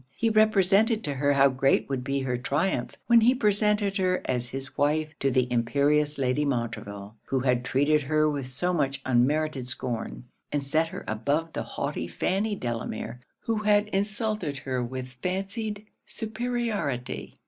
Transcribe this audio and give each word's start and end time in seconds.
He 0.15 0.31
represented 0.31 1.03
to 1.03 1.13
her 1.13 1.33
how 1.33 1.49
great 1.49 1.87
would 1.87 2.03
be 2.03 2.21
her 2.21 2.35
triumph 2.35 2.95
when 3.05 3.21
he 3.21 3.35
presented 3.35 3.97
her 3.97 4.23
as 4.25 4.49
his 4.49 4.75
wife 4.75 5.13
to 5.19 5.29
the 5.29 5.45
imperious 5.53 6.17
Lady 6.17 6.43
Montreville, 6.43 7.17
who 7.25 7.41
had 7.41 7.63
treated 7.63 8.01
her 8.01 8.27
with 8.27 8.47
so 8.47 8.73
much 8.73 9.03
unmerited 9.05 9.67
scorn, 9.67 10.23
and 10.51 10.63
set 10.63 10.87
her 10.87 11.03
above 11.07 11.53
the 11.53 11.61
haughty 11.61 12.07
Fanny 12.07 12.55
Delamere, 12.55 13.19
who 13.41 13.57
had 13.57 13.89
insulted 13.89 14.57
her 14.65 14.83
with 14.83 15.17
fancied 15.21 15.85
superiority. 16.07 17.35